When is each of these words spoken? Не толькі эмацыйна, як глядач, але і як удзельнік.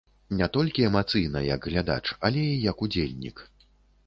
Не 0.37 0.45
толькі 0.55 0.87
эмацыйна, 0.89 1.43
як 1.49 1.67
глядач, 1.73 2.01
але 2.31 2.41
і 2.55 2.57
як 2.71 2.77
удзельнік. 2.89 3.47